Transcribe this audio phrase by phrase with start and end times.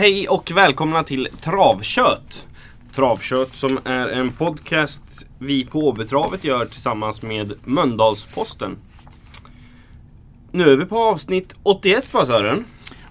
[0.00, 2.46] Hej och välkomna till Travkött.
[2.94, 5.02] Travkött som är en podcast
[5.38, 8.76] vi på Åbytravet gör tillsammans med Mölndalsposten.
[10.50, 12.64] Nu är vi på avsnitt 81 va Sören?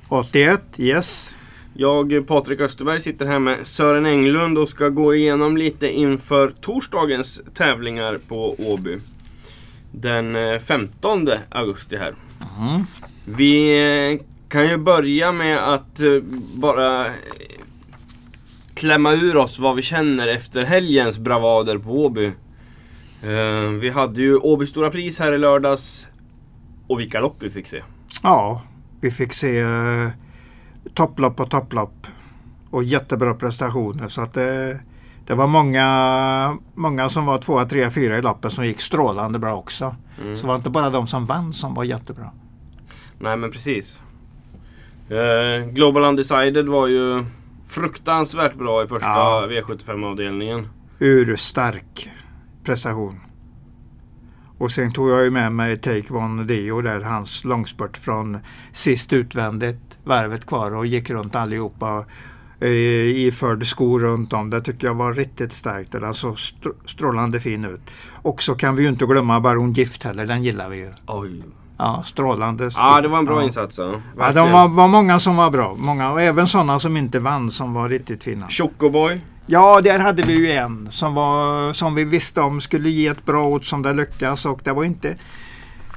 [0.07, 1.33] 81, yes.
[1.73, 7.41] Jag, Patrik Österberg, sitter här med Sören Englund och ska gå igenom lite inför torsdagens
[7.53, 8.97] tävlingar på Åby.
[9.91, 12.13] Den eh, 15 augusti här.
[12.59, 12.83] Mm.
[13.25, 13.79] Vi
[14.13, 16.21] eh, kan ju börja med att eh,
[16.55, 17.11] bara eh,
[18.73, 22.25] klämma ur oss vad vi känner efter helgens bravader på Åby.
[23.23, 26.07] Eh, Vi hade ju Åby Stora Pris här i lördags.
[26.87, 27.83] Och vilka lopp vi fick se.
[28.23, 28.61] Ja,
[29.01, 29.63] vi fick se
[30.93, 32.07] topplopp på topplopp.
[32.69, 34.07] Och jättebra prestationer.
[34.07, 34.79] Så att det,
[35.27, 39.55] det var många, många som var tvåa, trea, fyra i loppen som gick strålande bra
[39.55, 39.95] också.
[40.21, 40.35] Mm.
[40.35, 42.31] Så det var inte bara de som vann som var jättebra.
[43.19, 44.01] Nej men precis.
[45.09, 47.25] Eh, Global Undecided var ju
[47.67, 49.47] fruktansvärt bra i första Ja.
[49.49, 50.67] V75-avdelningen.
[50.99, 52.09] Urstark
[52.63, 53.19] prestation.
[54.57, 58.37] Och sen tog jag ju med mig Take One Dio där, hans långspurt från
[58.71, 62.05] sist utvändigt, varvet kvar och gick runt allihopa
[62.59, 62.69] eh,
[63.27, 64.49] iförd skor runt om.
[64.49, 65.91] Det tycker jag var riktigt starkt.
[65.91, 67.81] Den såg str- strålande fin ut.
[68.21, 70.89] Och så kan vi ju inte glömma Baron Gift heller, den gillar vi ju.
[71.07, 71.41] Oj.
[71.79, 72.69] Ja, strålande.
[72.75, 73.47] Ja, det var en bra ja.
[73.47, 73.77] insats.
[73.77, 75.75] Ja, Ja, de var, var många som var bra.
[75.77, 78.47] Många, och även sådana som inte vann som var riktigt fina.
[78.49, 79.21] Chocoboy.
[79.45, 83.25] Ja, där hade vi ju en som, var, som vi visste om skulle ge ett
[83.25, 85.15] bra odds som det lyckas och det var inte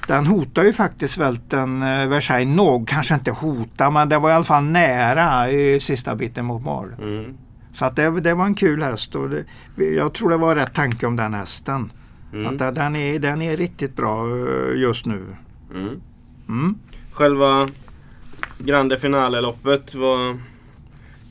[0.09, 4.33] den hotar ju faktiskt välten eh, Versailles något, kanske inte hota men det var i
[4.33, 6.89] alla fall nära i sista biten mot mål.
[6.99, 7.35] Mm.
[7.75, 9.45] Så att det, det var en kul häst och det,
[9.85, 11.93] jag tror det var rätt tanke om den hästen.
[12.33, 12.47] Mm.
[12.47, 15.37] Att den- den, är, den är riktigt bra eh, just nu.
[15.75, 16.01] Mm.
[16.49, 16.79] Mm.
[17.13, 17.69] Själva
[18.59, 20.39] Grande Finale-loppet var...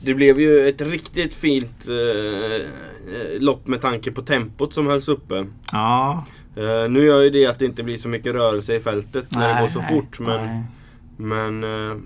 [0.04, 5.08] Det blev ju ett riktigt fint eh, eh, lopp med tanke på tempot som hölls
[5.08, 5.46] uppe.
[5.72, 6.24] Ja,
[6.56, 9.48] Eh, nu gör ju det att det inte blir så mycket rörelse i fältet när
[9.48, 10.20] det nej, går så nej, fort.
[10.20, 10.64] Men, nej.
[11.16, 11.96] men eh,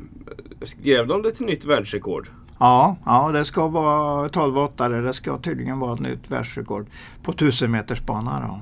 [0.62, 2.28] skrev de det till nytt världsrekord?
[2.58, 5.02] Ja, ja, det ska vara 12-8.
[5.02, 6.86] Det ska tydligen vara ett nytt världsrekord
[7.22, 8.40] på 1000 meters bana.
[8.40, 8.60] Då.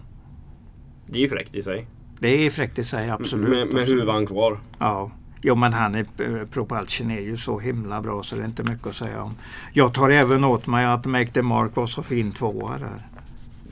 [1.07, 1.87] Det är ju fräckt i sig.
[2.25, 3.49] Det är fräckt i sig, absolut.
[3.51, 4.03] med med absolut.
[4.03, 4.59] huvan kvar.
[4.79, 5.11] Ja.
[5.43, 8.63] Jo men han är, eh, Propulsion är ju så himla bra så det är inte
[8.63, 9.35] mycket att säga om.
[9.73, 13.07] Jag tar även åt mig att Make the Mark var så fin tvåa där.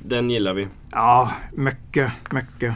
[0.04, 0.68] Den gillar vi.
[0.90, 2.74] Ja, mycket, mycket.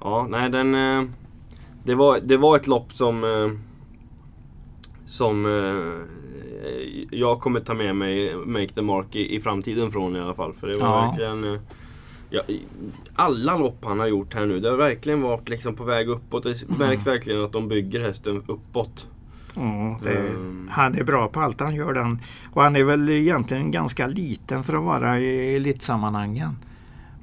[0.00, 0.74] Ja, nej den...
[0.74, 1.04] eh,
[1.84, 3.24] Det var, det var ett lopp som...
[3.24, 3.50] eh,
[5.06, 5.46] Som
[7.10, 10.52] jag kommer ta med mig Make the Mark i, i framtiden från i alla fall.
[10.52, 11.06] För det var Ja.
[11.06, 11.58] verkligen...
[12.34, 12.42] Ja,
[13.14, 16.42] alla lopp han har gjort här nu, det har verkligen varit liksom på väg uppåt.
[16.42, 19.08] Det märks verkligen att de bygger hästen uppåt.
[19.54, 20.68] Ja, det, Mm.
[20.72, 21.92] Han är bra på allt han gör.
[21.94, 22.18] Den.
[22.52, 26.56] Och han är väl egentligen ganska liten för att vara i elitsammanhangen.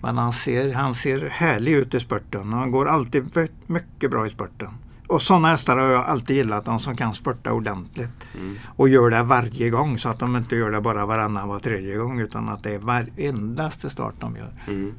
[0.02, 2.54] Men han ser, han ser härlig ut i spurten.
[2.54, 4.70] Han går alltid mycket bra i spurten.
[5.10, 6.66] Och sådana hästar har jag alltid gillat.
[6.66, 8.28] De som kan spurta ordentligt.
[8.40, 8.56] Mm.
[8.76, 9.98] Och gör det varje gång.
[9.98, 12.20] Så att de inte gör det bara varannan, var tredje gång.
[12.20, 14.54] Utan att det är varendaste start de gör.
[14.68, 14.94] Mm.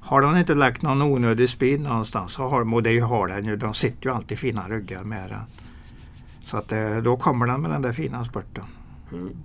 [0.00, 3.56] Har de inte lagt någon onödig speed någonstans så har och det har den ju,
[3.56, 5.40] de sitter ju alltid fina ryggar med den.
[6.40, 8.64] Så att eh, då kommer den med den där fina spurten.
[9.12, 9.36] Mm.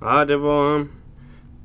[0.00, 0.86] Ja, det var...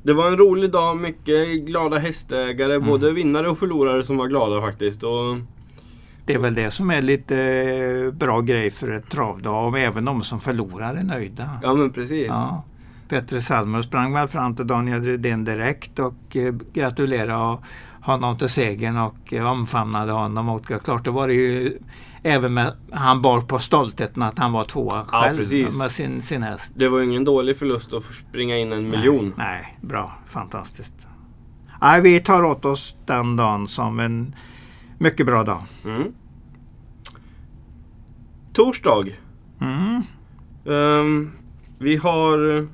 [0.04, 2.88] Det var en rolig dag, mycket glada hästägare, Mm.
[2.88, 5.04] både vinnare och förlorare som var glada faktiskt.
[5.04, 5.38] Och,
[6.28, 7.38] Det är väl det som är lite
[8.06, 11.50] eh, bra grej för ett travdag och även de som förlorar är nöjda.
[11.64, 12.28] ja men precis.
[12.28, 12.64] Ja.
[13.10, 17.58] Petter Salmer sprang väl fram till Daniel Rydén direkt och eh, gratulerade
[18.02, 20.50] honom till segern och eh, omfamnade honom.
[20.50, 21.78] Och ja, klart det var det ju
[22.24, 25.78] även med han bar på stoltheten att han var tvåa Ja, själv precis.
[25.78, 26.72] med sin, sin häst.
[26.76, 29.34] Det var ingen dålig förlust att springa in en miljon.
[29.38, 30.12] Nej, nej, bra.
[30.28, 30.94] Fantastiskt.
[31.82, 34.36] Nej, vi tar åt oss den dagen som en
[34.98, 35.64] mycket bra dag.
[35.86, 36.14] Mm.
[38.54, 39.06] Torsdag.
[39.62, 40.02] Mm.
[40.66, 41.32] Ehm,
[41.80, 42.66] vi har eh,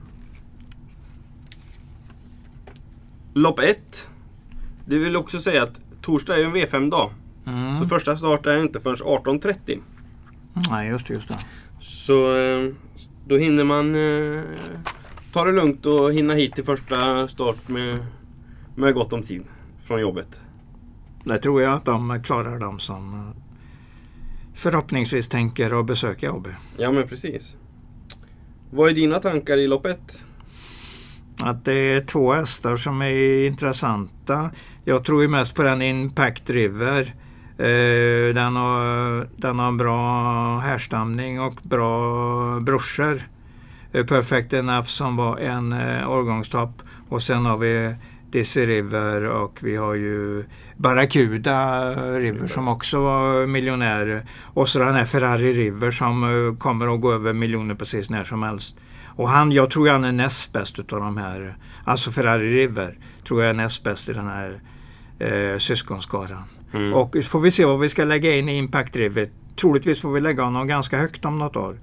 [3.33, 4.07] lopp 1.
[4.85, 7.11] Det vill också säga att torsdag är en V5-dag.
[7.47, 7.77] Mm.
[7.77, 9.79] Så första start är inte förrän 18.30.
[10.69, 11.37] Nej, just det, just det.
[11.79, 12.69] Så eh,
[13.27, 14.43] då hinner man eh,
[15.31, 18.05] ta det lugnt och hinna hit till första start med,
[18.75, 19.43] med gott om tid
[19.79, 20.39] från jobbet.
[21.23, 23.41] Det tror jag att de klarar de som eh,
[24.53, 26.47] förhoppningsvis tänker att besöka AB.
[26.77, 27.55] Ja men precis.
[28.71, 29.99] Vad är dina tankar i lopp 1?
[31.37, 34.51] Att det är två hästar som är intressanta.
[34.83, 37.15] Jag tror ju mest på den Impact River.
[37.57, 43.21] Eh, den, har, den har bra härstamning och bra brorsor.
[43.91, 45.73] Eh, Perfect Enough som var en
[46.07, 46.81] årgångstopp.
[47.09, 47.95] Och sen har vi
[48.33, 50.45] Dizzy River och vi har ju
[50.77, 51.89] Barracuda
[52.19, 54.25] River som också var miljonär.
[54.41, 58.23] Och så den här Ferrari River som eh, kommer att gå över miljoner precis när
[58.23, 58.75] som helst.
[59.15, 61.57] Och han, jag tror han är näst bäst utav de här.
[61.85, 62.97] Alltså Ferrari River
[63.27, 64.61] tror jag är näst bäst i den här
[65.19, 66.43] eh, syskonskaran.
[66.73, 66.93] Mm.
[66.93, 69.29] Och får vi se vad vi ska lägga in i Impact River.
[69.61, 71.77] Troligtvis får vi lägga honom ganska högt om något år.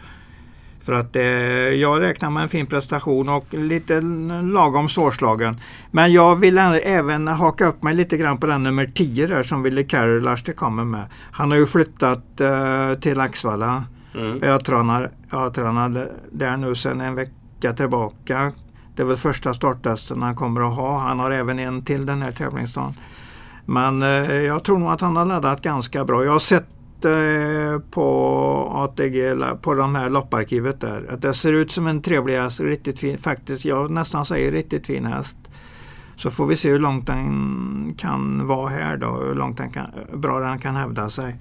[0.81, 4.01] För att eh, jag räknar med en fin prestation och lite
[4.43, 5.61] lagom svårslagen.
[5.91, 9.63] Men jag vill även haka upp mig lite grann på den nummer 10 där som
[9.63, 11.05] Ville Carolars det kommer med.
[11.33, 13.85] Han har ju flyttat eh, till Axvalla.
[14.15, 14.39] Mm.
[14.43, 18.53] Jag tränar, jag tränar där nu sedan en vecka tillbaka.
[18.97, 20.99] Det är väl första starttesten han kommer att ha.
[20.99, 22.95] Han har även en till den här tävlingsdagen.
[23.65, 26.25] Men eh, jag tror nog att han har laddat ganska bra.
[26.25, 26.67] Jag har sett
[27.91, 28.07] på
[28.75, 32.61] ATG, på de här lopparkivet där, att det ser ut som en trevlig häst.
[32.61, 35.37] Riktigt fin, faktiskt, jag nästan säger riktigt fin häst.
[36.17, 39.91] Så får vi se hur långt den kan vara här då, hur långt den kan,
[40.15, 41.37] bra den kan hävda sig.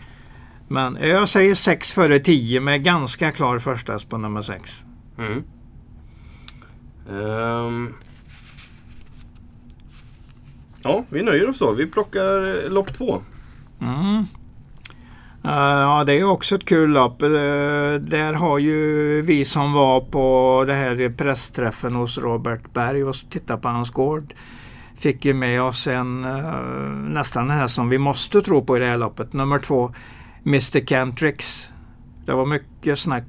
[0.67, 4.83] Men jag säger 6 före 10 med ganska klar första på nummer 6.
[5.17, 5.43] Mm.
[7.09, 7.93] Ehm.
[10.81, 11.71] Ja, vi nöjer oss då.
[11.71, 13.21] Vi plockar eh, lopp två.
[13.81, 14.25] Mm.
[15.49, 17.21] Eh, ja, det är också ett kul lopp.
[17.21, 17.29] Eh,
[17.99, 23.61] där har ju vi som var på det här pressträffen hos Robert Berg och tittade
[23.61, 24.33] på hans gård.
[24.95, 28.79] Fick ju med oss en eh, nästan den här som vi måste tro på i
[28.79, 29.33] det här loppet.
[29.33, 29.93] Nummer två,
[30.45, 31.69] Mr Cantrix.
[32.25, 33.23] Det var mycket snack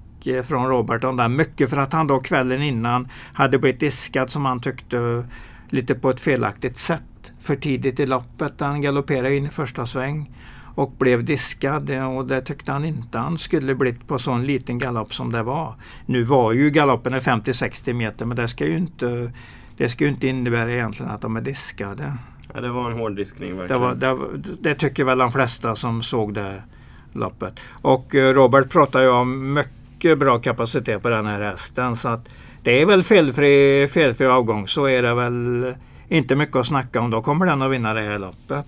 [0.45, 1.37] från Robert om den.
[1.37, 5.25] Mycket för att han då kvällen innan hade blivit diskad som han tyckte
[5.69, 8.61] lite på ett felaktigt sätt för tidigt i loppet.
[8.61, 10.31] Han galopperade in i första sväng
[10.81, 15.15] och blev diskad och det tyckte han inte han skulle blivit på sån liten galopp
[15.15, 15.75] som det var.
[16.07, 19.33] Nu var ju galoppen 50-60 meter men det ska ju inte
[19.77, 22.13] det ska ju inte innebära egentligen att de är diskade.
[22.55, 23.83] Ja, det var en hård diskning Det, verkligen.
[23.83, 24.17] var, det,
[24.61, 26.63] det tycker väl de flesta som såg det
[27.13, 27.61] loppet.
[27.71, 32.29] Och eh, Robert pratar ju om mycket bra kapacitet på den här hästen så att
[32.63, 35.75] det är väl felfri, felfri avgång så är det väl
[36.09, 37.11] inte mycket att snacka om.
[37.11, 38.67] Då kommer den att vinna det här loppet.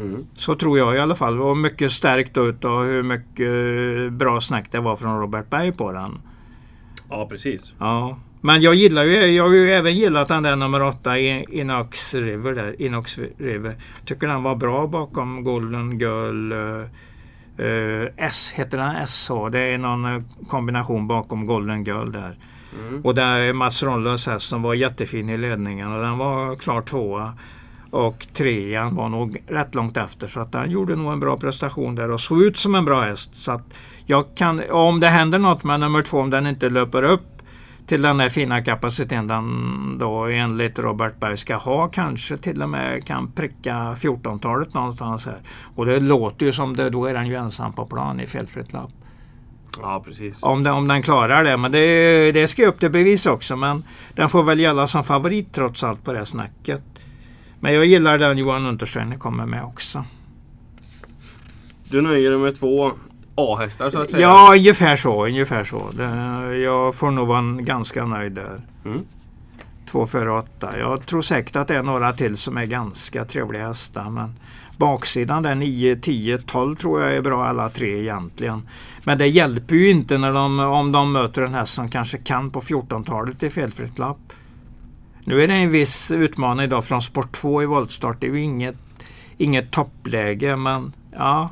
[0.00, 0.20] Mm.
[0.36, 1.40] Så tror jag i alla fall.
[1.40, 5.92] Och mycket stärkt ut och hur mycket bra snack det var från Robert Berg på
[5.92, 6.18] den.
[7.10, 7.72] Ja, precis.
[7.78, 8.18] Ja.
[8.40, 12.14] Men jag gillar ju, jag har ju även gillat den där nummer åtta, I- Inox
[12.14, 12.52] River.
[12.52, 13.74] Där, Inox River.
[14.04, 18.52] Tycker den var bra bakom Golden Girl eh, eh, S.
[18.54, 19.30] Heter den SH?
[19.52, 22.36] Det är någon eh, kombination bakom Golden Girl där.
[22.88, 23.00] Mm.
[23.04, 26.82] Och där är Mats Ronlunds häst som var jättefin i ledningen och den var klar
[26.82, 27.32] tvåa.
[27.90, 31.94] Och trean var nog rätt långt efter så att den gjorde nog en bra prestation
[31.94, 33.30] där och såg ut som en bra häst.
[33.32, 33.74] Så att
[34.06, 37.42] jag kan, om det händer något med nummer två, om den inte löper upp
[37.86, 42.68] till den här fina kapaciteten den då enligt Robert Berg ska ha kanske till och
[42.68, 45.38] med kan pricka 14-talet någonstans här.
[45.74, 48.72] Och det låter ju som det, då är den ju ensam på plan i felfritt
[48.72, 48.90] lopp.
[49.82, 50.36] Ja, precis.
[50.40, 51.56] Om den, om den klarar det.
[51.56, 53.56] Men det, det ska upp till bevis också.
[53.56, 53.82] Men
[54.14, 56.82] den får väl gälla som favorit trots allt på det snacket.
[57.60, 60.04] Men jag gillar den Johan Untersteiner kommer med också.
[61.84, 62.92] Du nöjer dig med två
[63.34, 64.22] A-hästar så att säga?
[64.22, 65.26] Ja, ungefär så.
[65.26, 65.90] Ungefär så.
[66.64, 68.60] Jag får nog vara ganska nöjd där.
[68.84, 69.00] Mm.
[69.90, 70.78] Två före åtta.
[70.78, 74.10] Jag tror säkert att det är några till som är ganska trevliga hästar.
[74.10, 74.34] Men
[74.76, 78.68] baksidan där 9, 10, 12 tror jag är bra alla tre egentligen.
[79.04, 82.50] Men det hjälper ju inte när de, om de möter en häst som kanske kan
[82.50, 84.32] på 14-talet i felfritt lapp.
[85.30, 88.16] Nu är det en viss utmaning idag från sport 2 i voltstart.
[88.20, 88.76] Det är ju inget,
[89.36, 91.50] inget toppläge men ja.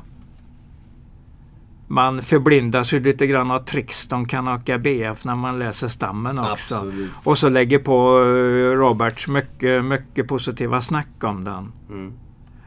[1.87, 6.39] Man förblindas ju lite grann av tricks de kan åka BF när man läser stammen
[6.39, 6.75] också.
[6.75, 7.11] Absolut.
[7.23, 11.71] Och så lägger på eh, Roberts mycket, mycket positiva snack om den.
[11.89, 12.13] Mm.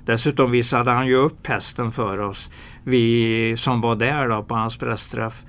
[0.04, 2.50] Dessutom visade han ju upp hästen för oss.
[2.84, 5.42] Vi som var där då på hans pressträff.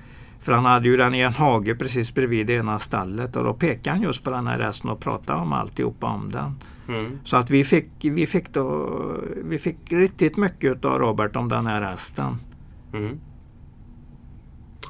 [0.44, 3.54] För han hade ju den i en hage precis bredvid det ena stallet och då
[3.54, 6.54] pekade han just på den här hästen och pratade om alltihopa om den.
[6.88, 7.18] Mm.
[7.24, 8.90] Så att vi fick, vi fick, då,
[9.44, 12.36] vi fick riktigt mycket av Robert om den här hästen.
[12.92, 13.20] Mm.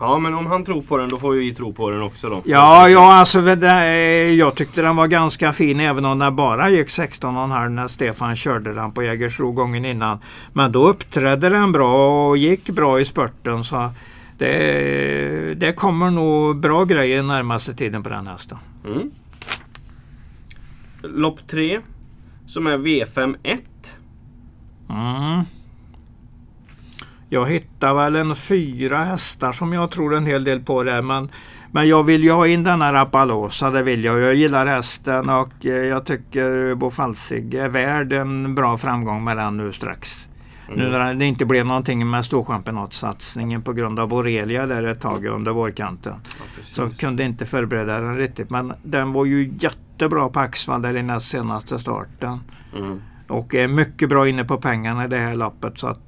[0.00, 2.42] Ja, men om han tror på den då får vi tro på den också då.
[2.44, 6.88] Ja, ja alltså det, jag tyckte den var ganska fin även om den bara gick
[6.88, 10.18] 16,5 när Stefan körde den på Jägersro gången innan.
[10.52, 13.64] Men då uppträdde den bra och gick bra i spurten.
[13.64, 13.90] Så
[14.44, 18.58] det, det kommer nog bra grejer närmaste tiden på den hästen.
[18.84, 19.10] Mm.
[21.02, 21.80] Lopp tre.
[22.46, 23.62] Som är V5 1.
[24.90, 25.44] Mm.
[27.28, 31.02] Jag hittar väl en fyra hästar som jag tror en hel del på där.
[31.02, 31.28] Men,
[31.72, 34.20] men jag vill ju ha in denna Rapalosa, det vill jag.
[34.20, 39.36] Jag gillar hästen och eh, jag tycker Bo Falsig är värd en bra framgång med
[39.36, 40.28] den nu strax.
[40.68, 40.80] Mm.
[40.80, 45.26] Nu när det inte blev någonting med storchampionatsatsningen på grund av borrelia där ett tag
[45.26, 46.14] under vårkanten.
[46.26, 48.50] Ja, så kunde inte förbereda den riktigt.
[48.50, 52.40] Men den var ju jättebra på Axvall där i näst senaste starten.
[52.76, 53.00] Mm.
[53.28, 55.78] Och är mycket bra inne på pengarna i det här loppet.
[55.78, 56.00] Så att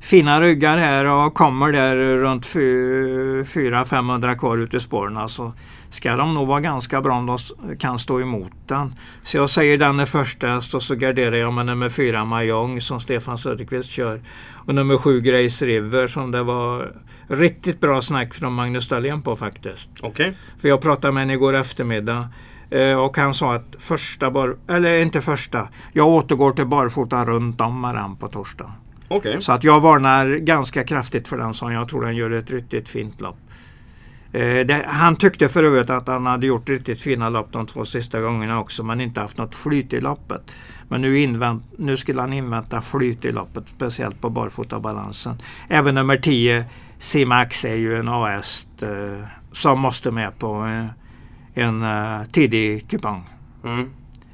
[0.00, 5.16] fina ryggar här och kommer där runt 400-500 kvar ute i spåren.
[5.16, 5.52] Alltså
[5.92, 8.94] ska de nog vara ganska bra om de kan stå emot den.
[9.22, 12.80] Så jag säger den är första häst och så garderar jag med nummer 4 Mahjong
[12.80, 14.20] som Stefan Söderqvist kör.
[14.66, 16.92] Och nummer 7 Grace River som det var
[17.26, 19.88] riktigt bra snack från Magnus Dahlén på faktiskt.
[20.02, 20.32] Okay.
[20.60, 22.28] För jag pratade med honom igår eftermiddag.
[22.70, 27.60] Eh, och han sa att första bar, eller inte första, jag återgår till barfota runt
[27.60, 28.72] om den på torsdag.
[29.08, 29.40] Okay.
[29.40, 32.88] Så att jag varnar ganska kraftigt för den som jag tror den gör ett riktigt
[32.88, 33.36] fint lopp.
[34.32, 37.84] Eh, det, han tyckte för övrigt att han hade gjort riktigt fina lopp de två
[37.84, 40.50] sista gångerna också men inte haft något flyt i loppet.
[40.88, 45.42] Men nu, invänt, nu skulle han invänta flyt i loppet, speciellt på barfotabalansen.
[45.68, 46.64] Även nummer 10,
[46.98, 50.86] Simax, är ju en AS eh, som måste med på eh,
[51.54, 53.24] en uh, tidig kupong.
[53.64, 53.90] Mm.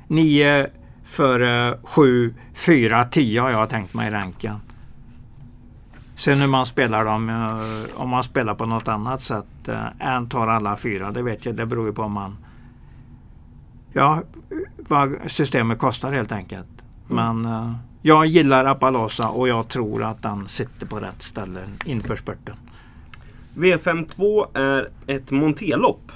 [0.06, 0.66] 9
[1.04, 4.56] före 7, 4, 10 har jag tänkt mig i ranken.
[6.18, 10.28] Sen hur man spelar dem, uh, om man spelar på något annat sätt uh, än
[10.28, 12.36] tar alla fyra, det vet jag, det beror ju på om man
[13.92, 14.22] Ja,
[14.76, 16.82] vad systemet kostar helt enkelt.
[17.10, 17.42] Mm.
[17.42, 22.16] Men uh, jag gillar Appaloosa och jag tror att den sitter på rätt ställe inför
[22.16, 22.56] spurten.
[23.54, 26.12] V52 är ett montelopp.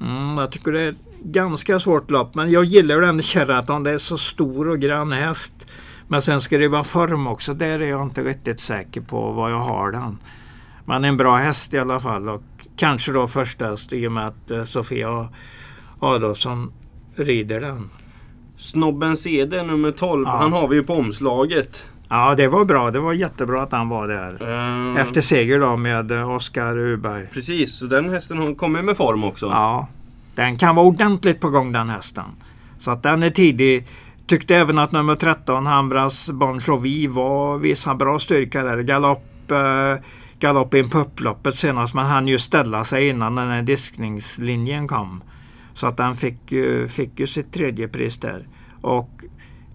[0.00, 3.84] Mm, jag tycker det är ett ganska svårt lopp men jag gillar den Sheraton.
[3.84, 5.66] Det är så stor och grann häst.
[6.12, 7.54] Men sen ska det vara form också.
[7.54, 10.18] Där är jag inte riktigt säker på vad jag har den.
[10.84, 12.42] Men en bra häst i alla fall och
[12.76, 15.28] kanske då första häst i och med att eh, Sofia
[16.00, 16.72] Adolfsson
[17.16, 17.90] rider den.
[18.56, 20.36] Snobben CD nummer 12, ja.
[20.36, 21.86] han har vi ju på omslaget.
[22.08, 22.90] Ja, det var bra.
[22.90, 24.42] Det var jättebra att han var där.
[24.92, 27.26] Uh, Efter seger då med eh, Oskar Uberg.
[27.32, 29.46] Precis, så den hästen kommer med form också.
[29.46, 29.88] Ja,
[30.34, 32.24] den kan vara ordentligt på gång den hästen.
[32.78, 33.86] Så att den är tidig.
[34.32, 38.82] Tyckte även att nummer 13, Hambras Bon Jovi, var visade bra styrka där.
[38.82, 40.04] Galopp, eh,
[40.38, 45.22] galopp in på upploppet senast men han ju ställa sig innan den här diskningslinjen kom.
[45.74, 46.52] Så att den fick,
[46.88, 48.48] fick ju sitt tredje pris där.
[48.80, 49.10] Och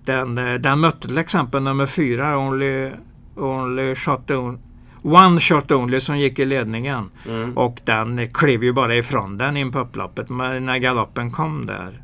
[0.05, 2.91] den, eh, den mötte till exempel nummer fyra, Only,
[3.35, 4.59] only shot on,
[5.01, 7.09] One Shot Only som gick i ledningen.
[7.29, 7.57] Mm.
[7.57, 12.03] Och den klev ju bara ifrån den in på upploppet när galoppen kom där.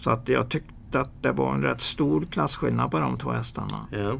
[0.00, 3.86] Så att jag tyckte att det var en rätt stor klasskillnad på de två hästarna.
[3.92, 4.16] Yeah.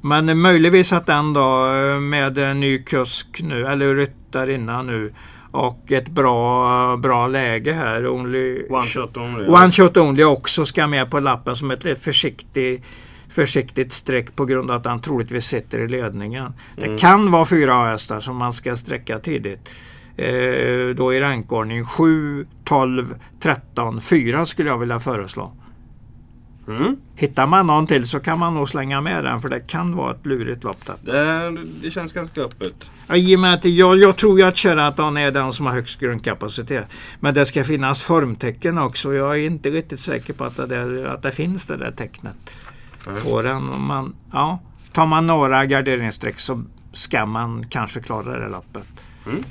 [0.00, 5.14] Men möjligtvis att den då eh, med en ny kusk nu, eller ryttarinna nu,
[5.50, 8.08] och ett bra, bra läge här.
[8.08, 9.46] Only, one shot only.
[9.46, 12.84] One shot only också ska med på lappen som ett försiktigt
[13.28, 16.44] försiktigt streck på grund av att han troligtvis sitter i ledningen.
[16.44, 16.54] Mm.
[16.76, 19.70] Det kan vara fyra hästar som man ska sträcka tidigt.
[20.16, 25.52] Eh, då i rankordning 7, 12, 13, 4 skulle jag vilja föreslå.
[26.68, 26.96] Mm.
[27.14, 30.10] Hittar man någon till så kan man nog slänga med den för det kan vara
[30.10, 30.90] ett lurigt lopp.
[31.02, 31.50] Det,
[31.82, 32.74] det känns ganska öppet.
[33.06, 35.72] Ja, I och med att jag, jag tror ju att Sheraton är den som har
[35.72, 36.86] högst grundkapacitet.
[37.20, 39.14] Men det ska finnas formtecken också.
[39.14, 42.36] Jag är inte riktigt säker på att det, där, att det finns det där tecknet
[43.06, 43.22] mm.
[43.22, 43.86] på den.
[43.86, 44.58] Man, ja,
[44.92, 48.86] tar man några garderingsstreck så ska man kanske klara det loppet.
[49.26, 49.44] Mm.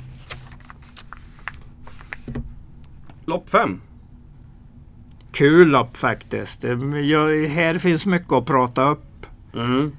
[3.26, 3.80] Lopp 5
[5.34, 6.64] kul lopp faktiskt.
[7.04, 9.26] Jag, här finns mycket att prata upp.
[9.54, 9.92] Mm.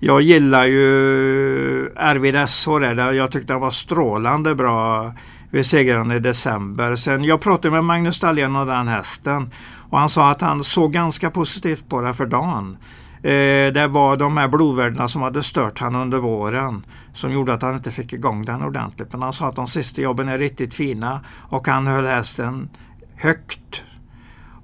[0.00, 3.12] Jag gillar ju Arvid SH där.
[3.12, 5.12] Jag tyckte han var strålande bra
[5.50, 6.96] vid segern i december.
[6.96, 9.50] Sen jag pratade med Magnus Dahlén om den hästen
[9.90, 12.76] och han sa att han såg ganska positivt på det för dagen.
[13.22, 16.84] Eh, det var de här blodvärdena som hade stört han under våren
[17.14, 19.12] som gjorde att han inte fick igång den ordentligt.
[19.12, 21.20] Men han sa att de sista jobben är riktigt fina
[21.50, 22.68] och han höll hästen
[23.16, 23.84] högt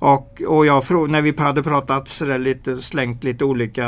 [0.04, 3.87] och, och jag, när vi hade pratat sådär lite, slängt lite olika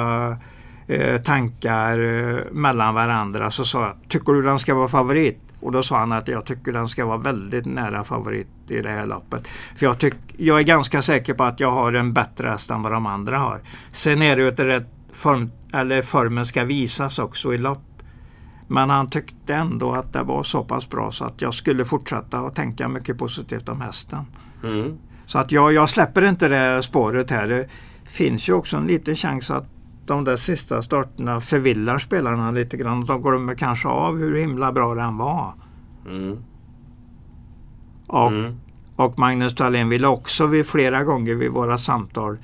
[0.86, 5.40] eh, tankar eh, mellan varandra så sa jag, tycker du den ska vara favorit?
[5.60, 8.90] Och då sa han att jag tycker den ska vara väldigt nära favorit i det
[8.90, 9.48] här loppet.
[9.76, 12.82] För jag, tyck, jag är ganska säker på att jag har en bättre häst än
[12.82, 13.60] vad de andra har.
[13.92, 18.02] Sen är det ju att rätt form, eller formen ska visas också i lopp.
[18.68, 22.38] Men han tyckte ändå att det var så pass bra så att jag skulle fortsätta
[22.38, 24.24] att tänka mycket positivt om hästen.
[24.64, 24.98] Mm.
[25.26, 27.46] Så att jag, jag släpper inte det spåret här.
[27.48, 27.68] Det
[28.04, 29.64] finns ju också en liten chans att
[30.06, 33.04] de där sista starterna förvillar spelarna lite grann.
[33.04, 35.52] De glömmer kanske av hur himla bra den var.
[36.06, 36.38] Mm.
[38.06, 38.54] Och, Mm.
[38.96, 42.38] och Magnus Dahlén ville också vid flera gånger vid våra samtal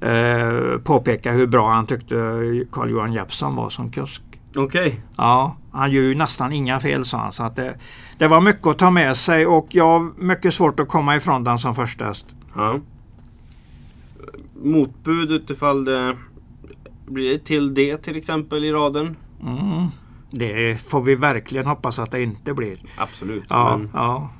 [0.00, 2.14] eh, påpeka hur bra han tyckte
[2.72, 4.22] Carl-Johan Jeppsson var som kusk.
[4.56, 5.00] Okej.
[5.16, 7.32] Ja, han gör ju nästan inga fel sa han.
[7.32, 7.78] Så att det,
[8.18, 11.44] det var mycket att ta med sig och jag har mycket svårt att komma ifrån
[11.44, 12.26] den som första häst.
[12.56, 12.80] Ja.
[14.62, 16.16] Motbud utifall det
[17.06, 19.16] blir det till det till exempel i raden.
[19.42, 19.86] Mm.
[20.30, 22.78] Det får vi verkligen hoppas att det inte blir.
[22.96, 23.44] Absolut.
[23.48, 24.30] Ja, Men, ja.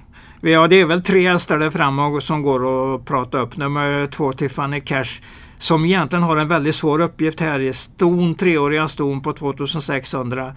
[0.40, 3.56] ja det är väl tre hästar där framme som går att prata upp.
[3.56, 5.20] Nummer två Tiffany Cash
[5.58, 10.54] som egentligen har en väldigt svår uppgift här i ston, treåriga ston på 2600.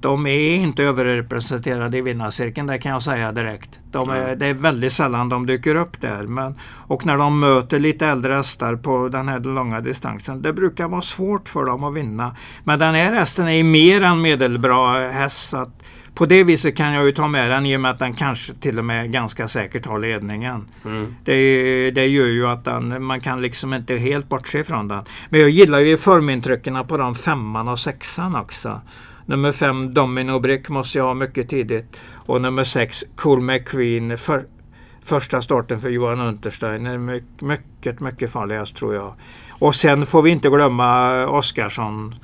[0.00, 3.80] De är inte överrepresenterade i vinnarcirkeln, det kan jag säga direkt.
[3.90, 6.22] De är, det är väldigt sällan de dyker upp där.
[6.22, 10.88] Men, och när de möter lite äldre hästar på den här långa distansen, det brukar
[10.88, 12.36] vara svårt för dem att vinna.
[12.64, 15.48] Men den här hästen är mer än medelbra häst.
[15.48, 15.82] Så att
[16.14, 18.54] på det viset kan jag ju ta med den i och med att den kanske
[18.54, 20.68] till och med ganska säkert har ledningen.
[20.84, 21.14] mm.
[21.24, 25.04] Det, det gör ju att den, man kan liksom inte helt bortse från den.
[25.28, 28.80] Men jag gillar ju formintrycken på de femman och sexan också.
[29.26, 32.00] Nummer fem Domino Brick måste jag ha mycket tidigt.
[32.12, 34.18] Och nummer sex Cool McQueen.
[34.18, 34.44] För,
[35.02, 36.98] första starten för Johan Untersteiner.
[36.98, 39.14] Mycket, mycket, mycket farlig häst tror jag.
[39.50, 42.14] Och sen får vi inte glömma Oskarsson.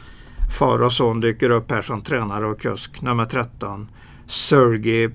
[0.51, 3.03] Far och son dyker upp här som tränare och kusk.
[3.03, 3.89] Nummer 13.
[4.27, 5.11] Sergey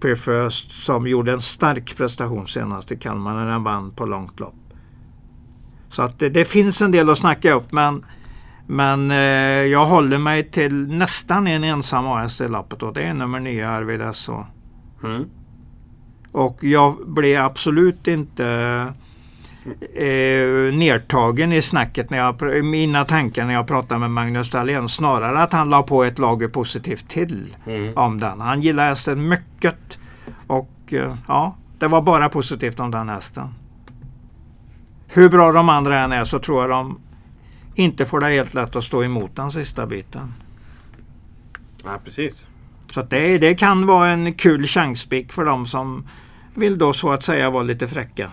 [0.00, 4.54] Prefirst som gjorde en stark prestation senast i Kalmar när den vann på långt lopp.
[5.90, 8.04] Så att det, det finns en del att snacka upp men,
[8.66, 9.16] men eh,
[9.66, 13.68] jag håller mig till nästan en ensam AS i loppet och det är nummer 9
[13.68, 14.30] Arvid SH.
[15.04, 15.24] Mm.
[16.32, 18.44] Och jag blev absolut inte
[19.94, 24.88] eh, nedtagen i snacket, när jag, mina tankar när jag pratade med Magnus Dahlén.
[24.88, 27.92] Snarare att han la på ett lager positivt till Mm.
[27.96, 28.40] om den.
[28.40, 29.98] Han gillar hästen mycket.
[30.46, 33.54] Och eh, ja, det var bara positivt om den hästen.
[35.08, 36.98] Hur bra de andra än är så tror jag de
[37.74, 40.34] inte får det helt lätt att stå emot den sista biten.
[41.84, 42.44] Ja, precis.
[42.92, 46.06] Så det, det kan vara en kul chanspick för de som
[46.54, 48.30] vill då så att säga vara lite fräcka.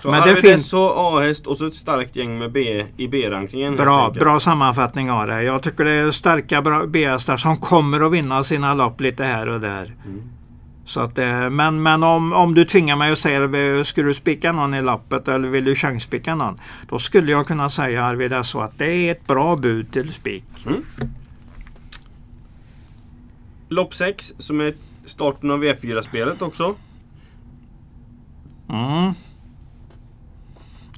[0.00, 3.76] Så Men det finns- SH, A-häst och så ett starkt gäng med B i B-rankingen.
[3.76, 5.42] Bra, bra sammanfattning av det.
[5.42, 9.60] Jag tycker det är starka B-hästar som kommer att vinna sina lopp lite här och
[9.60, 9.92] där.
[10.04, 10.22] Mm.
[10.84, 14.52] Så att, eh, men men om, om du tvingar mig att säga ska du spika
[14.52, 16.60] någon i loppet eller vill du chanspika någon?
[16.88, 20.44] Då skulle jag kunna säga Arvid så att det är ett bra bud till spik.
[23.68, 26.74] Lopp 6 som är starten av V4-spelet också.
[28.68, 29.14] Mm.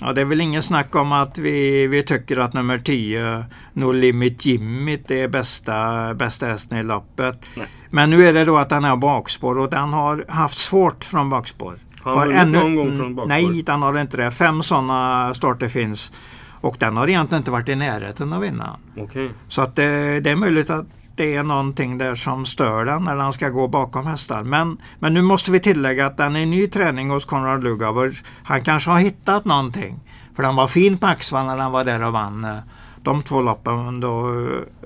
[0.00, 3.92] Ja, det är väl ingen snack om att vi, vi tycker att nummer 10, No
[3.92, 7.44] Limit Jimmy, är bästa, bästa hästen i loppet.
[7.56, 7.66] Nej.
[7.90, 11.30] Men nu är det då att den har bakspår och den har haft svårt från
[11.30, 11.78] bakspår.
[12.02, 13.28] Har han vunnit någon gång från bakspår?
[13.28, 14.30] Nej, den har inte det.
[14.30, 16.12] Fem sådana starter finns.
[16.60, 18.76] Och den har egentligen inte varit i närheten att vinna.
[18.96, 19.30] Okej.
[19.48, 20.86] Så att det, det är möjligt att
[21.20, 24.44] det är någonting där som stör den när den ska gå bakom hästar.
[24.44, 28.18] Men, men nu måste vi tillägga att den är ny träning hos Konrad Lugauer.
[28.44, 30.00] Han kanske har hittat någonting.
[30.37, 32.56] För den var fin på Axvall när den var där och vann eh,
[33.02, 34.00] de två loppen.
[34.00, 34.30] Då,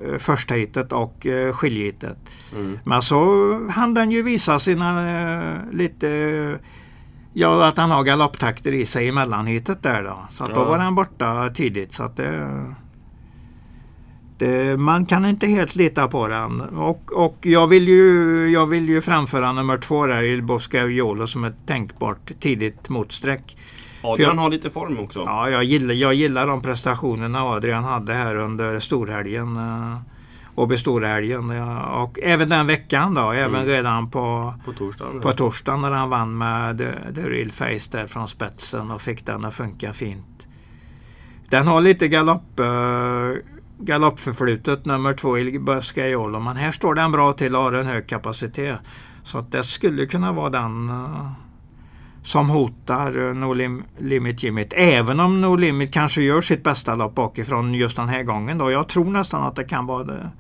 [0.05, 2.17] eh, första hitet och eh, skiljehitet.
[2.55, 2.79] Mm.
[2.85, 3.19] Men så
[3.71, 6.59] hann den ju visa sina eh, lite
[7.37, 10.19] Ja, att han har galopptakter i sig i mellanhitet där då.
[10.31, 10.65] Så att då Ja.
[10.65, 11.95] var han borta tidigt.
[11.95, 12.49] Så att det,
[14.77, 16.61] man kan inte helt lita på den.
[16.61, 20.79] Och, och jag, vill ju, jag vill ju framföra nummer två där, Il Bosca
[21.27, 23.57] som ett tänkbart tidigt motsträck.
[24.03, 25.23] Adrian har lite form också.
[25.27, 29.57] Ja, jag gillar, jag gillar de prestationerna Adrian hade här under storhelgen.
[29.57, 29.99] eh,
[30.57, 31.49] Och bestorhelgen.
[31.51, 33.31] Ja, och även den veckan då.
[33.33, 33.67] Även Mm.
[33.67, 35.21] redan på, På torsdagen.
[35.21, 36.79] på torsdagen när han vann med
[37.15, 40.47] The, Real Face där från spetsen och fick den att funka fint.
[41.51, 43.33] Den har lite galopp, uh,
[43.79, 46.41] galoppförflutet nummer två i Buscaiolo.
[46.41, 48.79] Men här står den bra till och har en hög kapacitet.
[49.23, 51.31] Så att det skulle kunna vara den eh,
[52.25, 54.67] som hotar uh, No Lim- Limit Jimmy.
[54.71, 58.59] Även om No Limit kanske gör sitt bästa lopp bakifrån just den här gången.
[58.59, 58.71] Då.
[58.71, 60.31] Jag tror nästan att det kan vara det,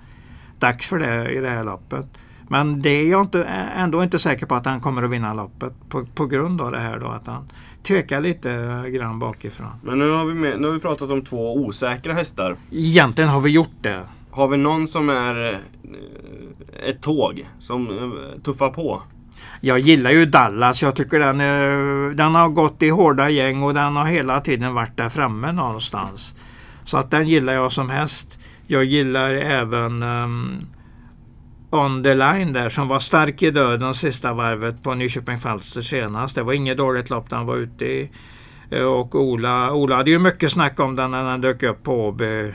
[0.58, 2.06] dags för det i det här loppet.
[2.48, 3.44] Men det är jag inte,
[3.76, 6.78] ändå inte säker på att han kommer att vinna loppet på, på grund av det
[6.78, 7.48] här då att han
[7.82, 8.50] tvekar lite
[8.90, 9.70] grann bakifrån.
[9.82, 12.56] Men nu har, vi med, nu har vi pratat om två osäkra hästar.
[12.72, 14.02] Egentligen har vi gjort det.
[14.30, 15.60] Har vi någon som är
[16.86, 18.12] ett tåg som
[18.44, 19.02] tuffar på?
[19.60, 20.82] Jag gillar ju Dallas.
[20.82, 21.38] Jag tycker den,
[22.16, 26.34] den har gått i hårda gäng och den har hela tiden varit där framme någonstans.
[26.84, 28.38] Så att den gillar jag som häst.
[28.66, 30.66] Jag gillar även um,
[31.74, 36.34] On the line där som var stark i döden sista varvet på Nyköping Falster senast.
[36.34, 38.10] Det var inget dåligt lopp den var ute i.
[38.70, 42.06] Eh, och Ola, Ola hade ju mycket snack om den när den dök upp på
[42.06, 42.54] Åby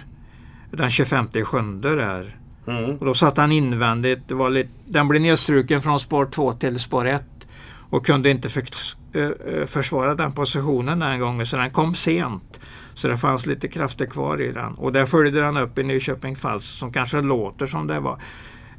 [0.71, 2.35] den 25 sjunde där.
[2.67, 2.97] Mm.
[2.97, 4.27] Och då satt han invändigt.
[4.27, 7.23] Det var lite, den blev nedstruken från spår 2 till spår 1
[7.89, 8.63] och kunde inte för,
[9.13, 12.59] äh, försvara den positionen den gången så den kom sent.
[12.93, 14.73] Så det fanns lite krafter kvar i den.
[14.73, 18.19] Och där följde den upp i Nyköping Falster som kanske låter som det var.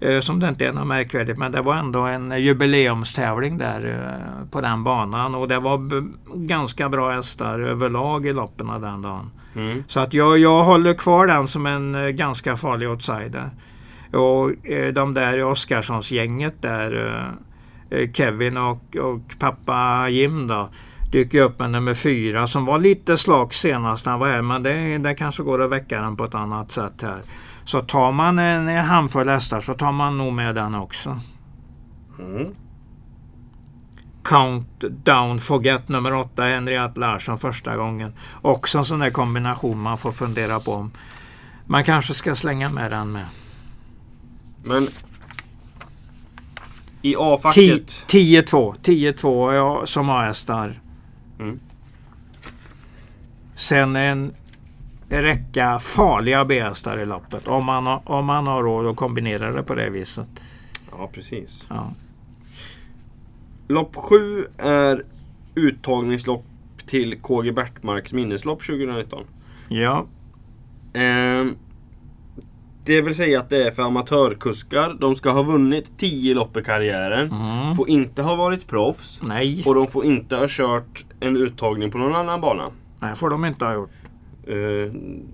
[0.00, 4.50] Eh, som det inte är något märkvärdigt men det var ändå en jubileumstävling där eh,
[4.50, 6.04] på den banan och det var
[6.46, 9.30] ganska bra hästar överlag i loppen den dagen.
[9.54, 9.84] Mm.
[9.88, 13.50] Så att jag, jag håller kvar den som en eh, ganska farlig outsider.
[14.12, 14.52] Och
[14.92, 17.32] de där i Oskarssons-gänget där
[18.12, 20.68] Kevin och, och pappa Jim då
[21.12, 24.62] dyker upp med nummer fyra som var lite slak senast när han var här men
[24.62, 27.20] det, det kanske går att väcka den på ett annat sätt här.
[27.70, 31.20] Så tar man en handfull hästar så tar man nog med den också.
[32.18, 32.54] Mm.
[34.22, 38.12] Countdown Forget nummer 8 Henriette Larsson första gången.
[38.42, 40.90] Också en sån där kombination man får fundera på om
[41.66, 43.26] man kanske ska slänga med den med.
[44.64, 44.88] Men
[47.02, 48.04] i A-facket?
[48.08, 48.74] 10-2.
[48.82, 50.80] 10-2 ja, som A-hästar.
[51.38, 51.60] Mm.
[53.56, 54.34] Sen en
[55.10, 57.48] räcka farliga B-hästar i loppet.
[57.48, 60.28] Om man, har, om man har råd att kombinera det på det viset.
[60.90, 61.66] Ja, precis.
[61.68, 61.92] Ja.
[63.68, 65.04] Lopp 7 är
[65.54, 66.44] uttagningslopp
[66.86, 69.24] till KG Bertmarks minneslopp 2019.
[69.68, 70.06] Ja.
[70.92, 71.44] Eh,
[72.84, 74.96] det vill säga att det är för amatörkuskar.
[75.00, 77.32] De ska ha vunnit 10 lopp i karriären.
[77.32, 77.74] Mm.
[77.74, 79.20] Får inte ha varit proffs.
[79.22, 79.62] Nej.
[79.66, 82.70] Och de får inte ha kört en uttagning på någon annan bana.
[83.00, 83.90] Nej, får de inte ha gjort.
[84.50, 84.92] Uh,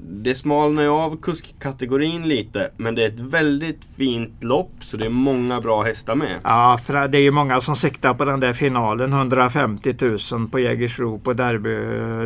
[0.08, 5.04] det smalnar ju av kuskkategorin lite, men det är ett väldigt fint lopp så det
[5.06, 6.36] är många bra hästar med.
[6.42, 9.94] Ja, för det är ju många som siktar på den där finalen, 150
[10.32, 11.74] 000 på Jägersro på derby,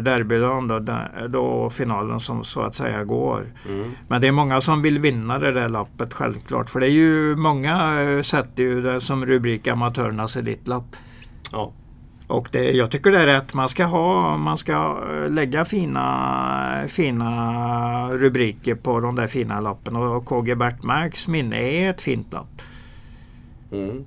[0.01, 0.79] derbydagen då,
[1.29, 3.47] då finalen som så att säga går.
[3.69, 3.93] Mm.
[4.09, 7.37] Men det är många som vill vinna det där loppet självklart, för det är ju
[7.37, 10.97] många eh, sätter ju det som rubrik Amatörernas Elitlopp.
[11.53, 11.73] Ja.
[12.31, 13.55] Och det, jag tycker det är rätt.
[13.55, 19.97] Man ska, ha, man ska eh, lägga fina, fina rubriker på de där fina loppen.
[19.97, 22.63] Och KG Bertmarks minne är ett fint lopp.
[23.73, 24.05] Mm.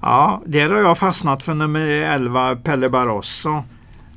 [0.00, 3.62] Ja, där har jag fastnat för nummer 11 Pelle Barroso.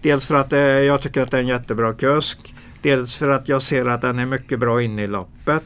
[0.01, 2.55] Dels för att det, jag tycker att det är en jättebra kusk.
[2.81, 5.63] Dels för att jag ser att den är mycket bra inne i loppet.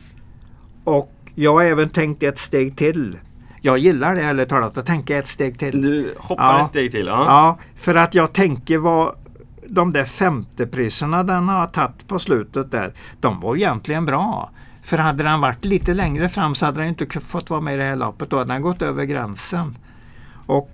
[0.83, 3.17] Och jag har även tänkt ett steg till.
[3.65, 5.81] Jag gillar det ärligt talat, att tänka ett steg till.
[5.81, 6.61] Du hoppar ja.
[6.61, 7.05] ett steg till?
[7.05, 7.25] Ja.
[7.25, 9.15] ja, för att jag tänker vad
[9.67, 14.49] de där femtepriserna den har tagit på slutet där, de var egentligen bra.
[14.81, 17.77] För hade den varit lite längre fram så hade den inte fått vara med i
[17.77, 18.29] det här loppet.
[18.29, 19.77] Då hade den gått över gränsen.
[20.45, 20.71] Och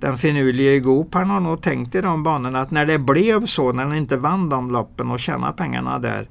[0.00, 3.84] den finurlige Goop har nog tänkt i de banorna att när det blev så, när
[3.84, 6.28] den inte vann de loppen och tjänade pengarna där.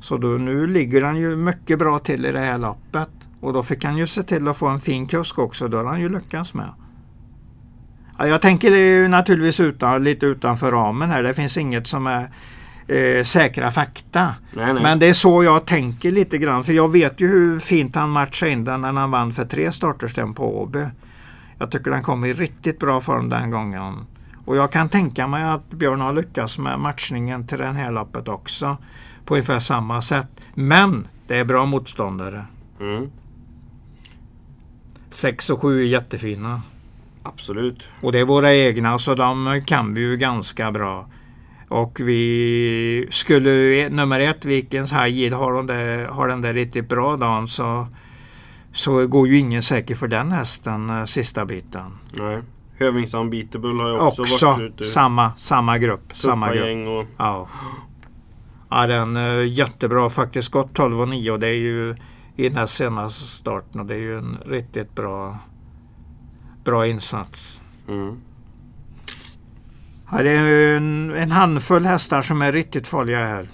[0.00, 3.17] Så då, nu ligger den ju mycket bra till i det här loppet.
[3.40, 5.68] Och då fick han ju se till att få en fin kusk också.
[5.68, 6.70] Det har han ju lyckats med.
[8.18, 11.22] Ja, jag tänker naturligtvis utan, lite utanför ramen här.
[11.22, 12.30] Det finns inget som är
[12.88, 14.34] eh, säkra fakta.
[14.52, 14.82] Nej, nej.
[14.82, 16.64] Men det är så jag tänker lite grann.
[16.64, 19.72] För jag vet ju hur fint han matchade in den när han vann för tre
[19.72, 20.84] starterstäm på Åby.
[21.58, 24.06] Jag tycker den kom i riktigt bra form den gången.
[24.44, 28.28] Och jag kan tänka mig att Björn har lyckats med matchningen till det här loppet
[28.28, 28.76] också.
[29.24, 30.28] På ungefär samma sätt.
[30.54, 32.44] Men det är bra motståndare.
[32.80, 33.10] Mm.
[35.10, 36.60] 6 och 7 är jättefina.
[37.22, 37.88] Absolut.
[38.02, 41.06] Och det är våra egna så de kan vi ju ganska bra.
[41.68, 47.16] Och vi skulle nummer ett, Vikens High har, de där, har den där riktigt bra
[47.16, 47.86] dagen så,
[48.72, 51.98] så går ju ingen säker för den hästen uh, sista biten.
[52.12, 52.42] Nej.
[52.78, 54.84] Hövings Unbeatable har ju också, också varit ute.
[54.84, 56.08] Samma, samma grupp.
[56.08, 56.66] Tuffa samma grupp.
[56.66, 57.06] gäng och...
[57.16, 57.48] Ja.
[58.70, 60.48] Ja den är jättebra faktiskt.
[60.48, 61.96] Gått 12 och 9 och det är ju
[62.38, 65.38] i den här senaste starten och det är ju en riktigt bra,
[66.64, 67.60] bra insats.
[67.88, 68.16] Mm.
[70.06, 73.46] Här är en, en handfull hästar som är riktigt farliga här.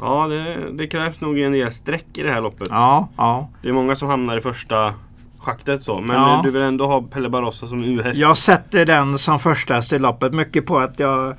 [0.00, 2.68] Ja, det, det, krävs nog en del streck i det här loppet.
[2.70, 3.48] Ja, ja.
[3.62, 4.94] Det är många som hamnar i första
[5.38, 6.00] schaktet så.
[6.00, 6.40] Men ja.
[6.44, 8.18] du vill ändå ha Pelle Barossa som U-häst?
[8.18, 10.34] Jag sätter den som första häst i loppet.
[10.34, 11.36] Mycket på att jag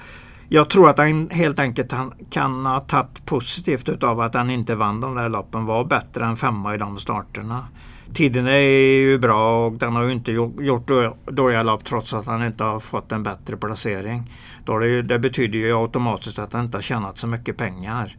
[0.49, 4.75] Jag tror att han helt enkelt han kan ha tagit positivt utav att han inte
[4.75, 5.65] vann de där loppen.
[5.65, 7.67] Var bättre än femma i de starterna.
[8.13, 10.91] Tiden är ju bra och den har ju inte gjort
[11.25, 14.31] dåliga lopp trots att han inte har fått en bättre placering.
[14.65, 18.15] Då det, det betyder ju automatiskt att han inte har tjänat så mycket pengar.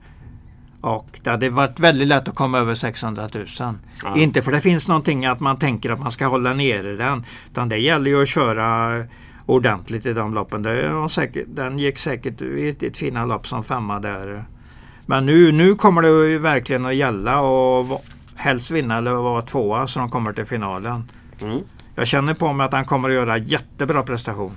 [0.81, 3.47] Och det hade varit väldigt lätt att komma över 600 000.
[4.03, 4.17] Ja.
[4.17, 7.25] Inte för det finns någonting att man tänker att man ska hålla nere den.
[7.51, 8.95] Utan det gäller ju att köra
[9.47, 10.63] ordentligt i de loppen.
[10.63, 12.43] Det säkert, den gick säkert
[12.83, 14.45] ett fina lopp som femma där.
[15.07, 18.05] Men nu, nu kommer det verkligen att gälla och
[18.35, 21.11] helst vinna eller vara tvåa så de kommer till finalen.
[21.41, 21.61] Mm.
[21.95, 24.53] Jag känner på mig att han kommer att göra jättebra prestation.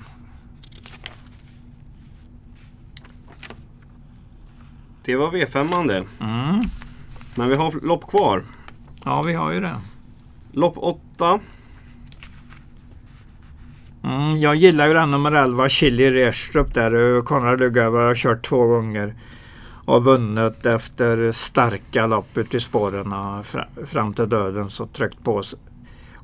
[5.04, 6.06] Det var V5 det.
[6.19, 6.62] Mm.
[7.36, 8.43] Men vi har lopp kvar.
[9.04, 9.75] Ja, vi har ju det.
[10.52, 11.39] Lopp 8.
[14.10, 17.22] Mm, jag gillar ju den nummer 11, Chili Restrup där.
[17.22, 19.13] Konrad Lugauer har kört två gånger.
[19.86, 23.13] Och vunnit efter starka lopp ut i spåren
[23.86, 24.69] fram till döden.
[24.69, 25.60] Så tryckt på sig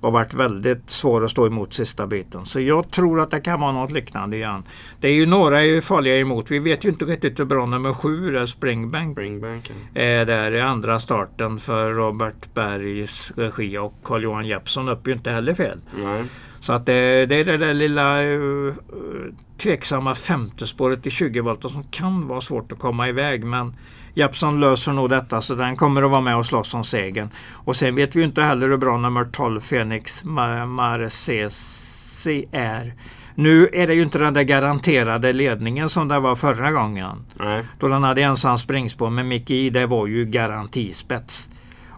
[0.06, 2.46] och varit väldigt svår att stå emot sista biten.
[2.46, 4.64] Så jag tror att det kan vara något liknande igen.
[5.00, 6.52] Det är ju några är ju farliga emot.
[6.52, 9.18] Vi vet ju inte riktigt hur bra nummer sju är, Springbank.
[9.18, 10.02] Springbank ja.
[10.02, 15.32] Är där i andra starten för Robert Bergs regi och Carl-Johan Jeppsson upp ju inte
[15.32, 15.80] heller fel.
[16.04, 16.24] Nej.
[16.66, 18.74] Så att det, det är det där lilla uh,
[19.58, 23.44] tveksamma femte spåret i 20 volt som kan vara svårt att komma iväg.
[23.44, 23.76] Men
[24.14, 27.30] Jeppsson löser nog detta så den kommer att vara med och slåss om segern.
[27.52, 30.24] Och sen vet vi inte heller hur bra nummer 12 Fenix
[30.68, 31.48] Marcesi
[32.52, 32.94] är.
[33.36, 37.26] Nu är det ju inte den där garanterade ledningen som det var förra gången.
[37.34, 37.64] Nej.
[37.80, 41.50] Då den hade ensam springspår med Micke det var ju garantispets.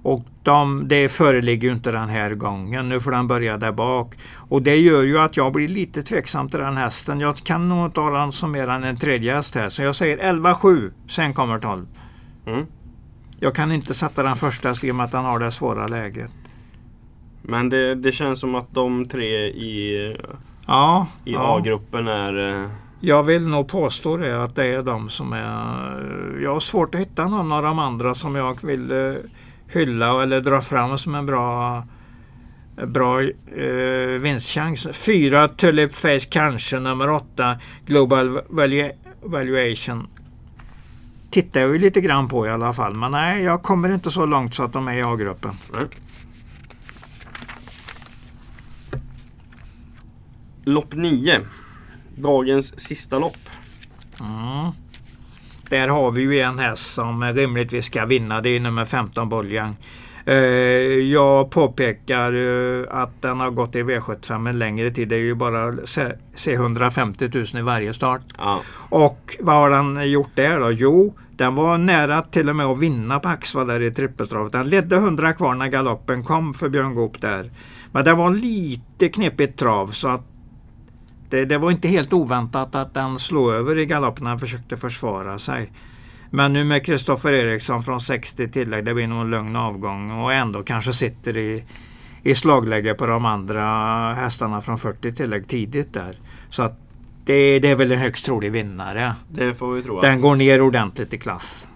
[0.08, 2.90] Och de, det föreligger ju inte den här gången.
[2.90, 4.16] Nu får den börja där bak.
[4.50, 7.20] Och det gör ju att jag blir lite tveksam till den hästen.
[7.20, 9.70] Jag kan nog inte ha den som mer än en tredje häst här.
[9.70, 11.86] Så jag säger 11-7, sen kommer 12.
[12.46, 12.66] Mm.
[13.40, 16.32] Jag kan inte sätta den första i och med att han har det svåra läget.
[17.42, 20.16] Men det, det känns som att de tre i,
[20.68, 21.58] ja, i ja.
[21.58, 22.64] A-gruppen är...
[22.64, 22.70] Eh...
[23.00, 26.40] Jag vill nog påstå det att det är de som är...
[26.44, 29.14] Jag har svårt att hitta någon av de andra som jag vill eh,
[29.74, 31.84] hylla eller dra fram som en bra
[32.86, 34.88] bra eh, vinstchans.
[34.92, 38.42] Fyra Tulip Face kanske, nummer åtta Global
[39.22, 40.08] Valuation
[41.32, 42.96] tittar jag ju lite grann på i alla fall.
[42.96, 45.52] Men nej, jag kommer inte så långt så att de är i A-gruppen.
[50.64, 51.42] Lopp 9.
[52.16, 53.38] Dagens sista lopp.
[54.20, 54.72] Mm.
[55.70, 58.42] Där har vi ju en häst som rimligtvis ska vinna.
[58.42, 59.76] Det är nummer 15 Boljang.
[60.28, 60.36] Eh,
[61.12, 65.08] jag påpekar eh, att den har gått i V75 en längre tid.
[65.08, 65.78] Det är ju bara
[66.34, 68.22] se 150 000 i varje start.
[68.38, 68.62] Ja.
[68.90, 70.72] Och vad har den gjort där då?
[70.72, 74.52] Jo, den var nära till och med att vinna på Axvall där i trippeltravet.
[74.52, 77.52] Den ledde 100 kvar när galoppen kom för Björn Goop där.
[77.92, 80.26] Men det var lite knepigt trav så att
[81.30, 84.78] det, det, var inte helt oväntat att den slog över i galoppen när han försökte
[84.78, 85.72] försvara sig.
[86.30, 90.34] Men nu med Kristoffer Eriksson från 60 tillägg, det blir nog en lugn avgång och
[90.34, 91.64] ändå kanske sitter i,
[92.24, 93.64] i slagläge på de andra
[94.14, 96.16] hästarna från 40 tillägg tidigt där.
[96.50, 96.80] Så att
[97.26, 99.16] det, det är väl en högst trolig vinnare.
[99.30, 100.02] Det får vi tro.
[100.02, 101.68] Den går ner ordentligt i klass.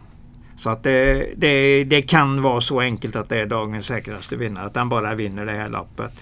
[0.57, 4.65] Så att det, det, det, kan vara så enkelt att det är dagens säkraste vinnare.
[4.65, 6.21] Att den bara vinner det här loppet.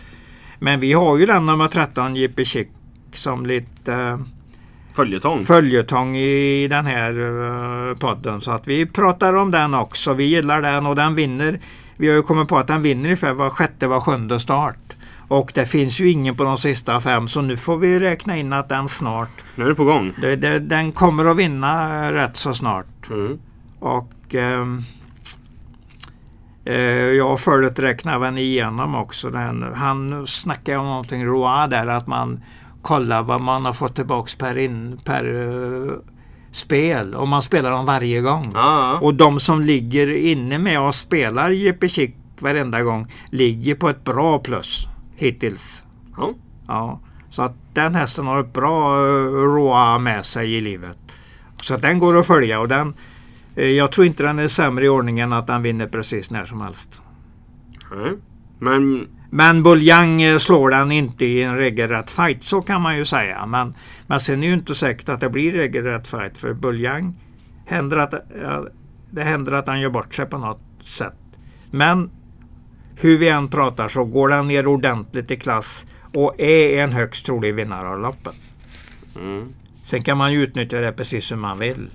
[0.60, 2.68] Men vi har ju den nummer 13 JP Chic
[3.18, 4.20] som lite
[4.94, 5.40] följetong.
[5.40, 8.42] följetong i den här uh, podden.
[8.42, 10.14] Så att vi pratar om den också.
[10.14, 11.60] Vi gillar den och den vinner.
[11.98, 14.96] Vi har ju kommit på att den vinner ungefär var sjätte, var sjunde start.
[15.28, 18.54] Och det finns ju ingen på de sista fem så nu får vi räkna in
[18.54, 19.44] att den snart...
[19.56, 20.14] Nu är det på gång.
[20.22, 23.10] Det, det, den kommer att vinna rätt så snart.
[23.10, 23.40] Mm.
[23.80, 24.84] Och ehm,
[26.66, 29.30] eh, jag har förut räknat även igenom också.
[29.30, 32.44] Den, han snackar om någonting Roa där att man
[32.82, 35.94] kollar vad man har fått tillbaks per, in, per uh,
[36.52, 37.16] spel.
[37.16, 38.52] Och man spelar dem varje gång.
[38.56, 38.94] Ah.
[38.94, 44.04] Och de som ligger inne med och spelar JP Chic varenda gång ligger på ett
[44.04, 45.84] bra plus hittills.
[46.18, 46.34] Ja.
[46.68, 47.00] ja.
[47.30, 50.98] Så att den hästen har ett bra uh, råa med sig i livet.
[51.64, 52.94] Så att den går att följa och den
[53.58, 56.62] uh, jag tror inte den är sämre i ordningen att den vinner precis när som
[56.62, 57.02] helst.
[57.92, 58.18] Mm.
[58.60, 63.06] Men men Buljang uh, slår den inte i en regelrätt fight, så kan man ju
[63.06, 63.46] säga.
[63.46, 63.74] Men,
[64.08, 67.16] men sen är det ju inte säkert att det blir regelrätt fight för Buljang
[67.70, 68.14] händer att,
[69.12, 71.18] det händer att han gör bort sig på något sätt.
[71.72, 72.12] Men
[72.96, 77.26] hur vi än pratar så går den ner ordentligt i klass och är en högst
[77.26, 78.36] trolig vinnare av loppet.
[79.16, 79.54] Mm.
[79.84, 81.90] Sen kan man ju utnyttja det precis hur man vill.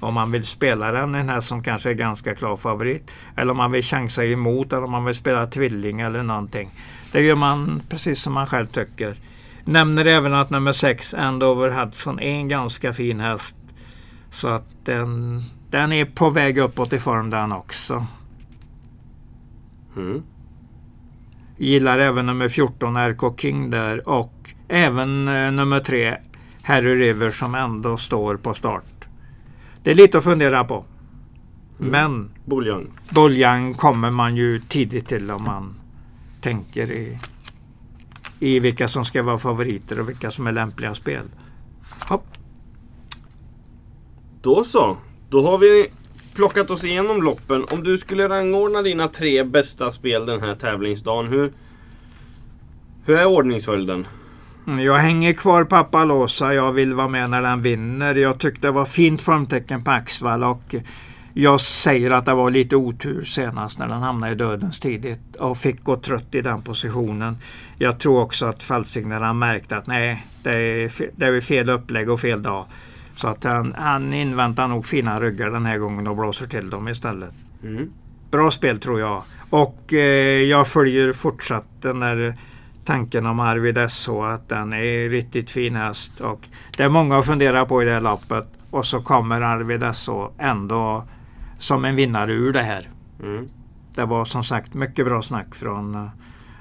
[0.00, 3.10] Om man vill spela den, en häst som kanske är ganska klar favorit.
[3.36, 6.70] Eller om man vill chansa emot eller om man vill spela tvilling eller någonting.
[7.12, 9.16] Det gör man precis som man själv tycker.
[9.64, 13.56] Nämner även att nummer 6, Andover Hudson, är en ganska fin häst.
[14.32, 18.06] Så att den, den är på väg uppåt i form den också.
[19.96, 20.22] Mm.
[21.56, 26.16] Gillar även nummer 14 RK King där och även eh, nummer 3
[26.62, 28.97] Harry River som ändå står på start.
[29.82, 30.84] Det är lite att fundera på.
[31.80, 31.90] Mm.
[31.90, 32.86] Men Buljang.
[33.14, 35.74] Buljan kommer man ju tidigt till om man
[36.40, 37.18] tänker i,
[38.40, 41.24] i vilka som ska vara favoriter och vilka som är lämpliga spel.
[42.08, 42.26] Hopp.
[44.42, 44.96] Då så.
[45.28, 45.86] Då har vi
[46.34, 47.64] plockat oss igenom loppen.
[47.70, 51.32] Om du skulle rangordna dina tre bästa spel den här tävlingsdagen.
[51.32, 51.52] Hur,
[53.04, 54.06] hur är ordningsföljden?
[54.68, 56.54] Mm, Jag hänger kvar pappa Losa.
[56.54, 58.14] Jag vill vara med när den vinner.
[58.14, 60.74] Jag tyckte det var fint formtecken på Axvall och
[61.34, 65.58] jag säger att det var lite otur senast när den hamnade i dödens tidigt och
[65.58, 67.36] fick gå trött i den positionen.
[67.78, 72.10] Jag tror också att fältsignalen märkte att nej, det är, fe- det är fel upplägg
[72.10, 72.64] och fel dag.
[73.16, 76.88] Så att han, han inväntar nog fina ryggar den här gången och blåser till dem
[76.88, 77.30] istället.
[77.64, 77.90] Mm.
[78.30, 79.22] Bra spel tror jag.
[79.50, 82.34] Och eh, jag följer fortsatt den där
[82.88, 86.20] tanken om Arvid SH att den är riktigt fin häst.
[86.20, 88.46] Och det är många att fundera på i det här loppet.
[88.70, 91.04] Och så kommer Arvid SH ändå
[91.58, 92.88] som en vinnare ur det här.
[93.22, 93.48] Mm.
[93.94, 96.08] Det var som sagt mycket bra snack från eh,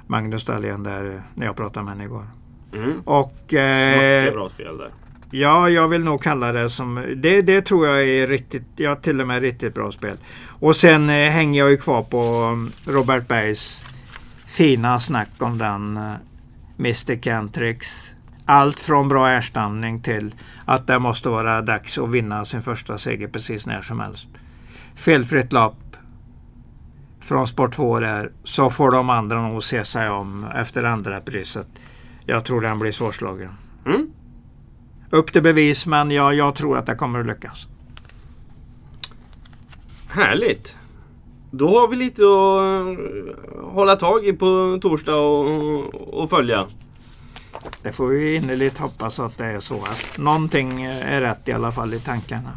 [0.07, 2.27] Magnus Dahlén där när jag pratade med henne igår.
[2.73, 3.01] Mm.
[3.05, 4.89] Och eh, Mycket bra spel där.
[5.31, 7.15] Ja, jag vill nog kalla det som...
[7.15, 10.17] Det, det tror jag är riktigt, ja till och med riktigt bra spel.
[10.47, 13.86] Och sen eh, hänger jag ju kvar på um, Robert Bergs
[14.57, 16.13] fina snack om den eh,
[16.79, 17.87] Mr Cantrix.
[18.45, 23.27] Allt från bra härstamning till att det måste vara dags att vinna sin första seger
[23.27, 24.27] precis när som helst.
[24.95, 25.95] Felfritt lopp
[27.19, 31.67] från sport 2 där så får de andra nog se sig om efter andra priset.
[32.25, 33.51] Jag tror den blir svårslagen.
[33.85, 34.11] Mm.
[35.09, 37.67] Upp till bevis men jag, jag tror att det kommer att lyckas.
[40.07, 40.77] Härligt.
[41.51, 42.97] Då har vi lite att
[43.67, 46.65] eh, hålla tag i på torsdag och, och följa.
[47.83, 51.71] Det får vi innerligt hoppas att det är så att någonting är rätt i alla
[51.71, 52.51] fall i tankarna.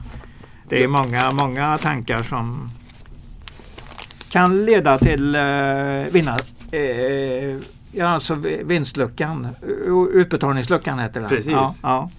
[0.68, 2.68] Det är många, många tankar som
[4.31, 6.37] kan leda till uh, vinna,
[6.72, 7.57] eh,
[7.92, 9.48] ja, alltså vi- vinstluckan.
[10.12, 11.29] Utbetalningsluckan heter den.
[11.29, 11.50] Precis.
[11.53, 12.11] Ja, ja.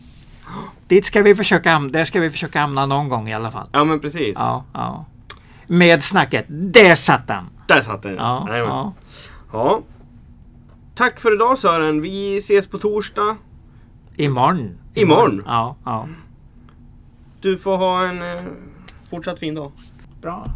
[0.87, 3.67] Dit ska vi försöka, där ska vi försöka hamna någon gång i alla fall.
[3.71, 4.33] Ja men precis.
[4.35, 5.05] Ja, ja.
[5.71, 6.45] Med snacket.
[6.49, 7.45] Där satt den!
[7.67, 8.15] Där satt den.
[8.15, 8.93] Ja, ja.
[9.51, 9.81] ja.
[10.95, 12.01] Tack för idag Sören.
[12.01, 13.37] Vi ses på torsdag.
[14.15, 14.77] Imorgon.
[14.93, 15.43] Imorgon?
[15.45, 16.07] Ja, ja.
[17.41, 18.41] Du får ha en eh,
[19.09, 19.71] fortsatt fin dag.
[20.21, 20.47] Bra.